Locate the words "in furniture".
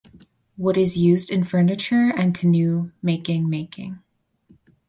1.29-2.11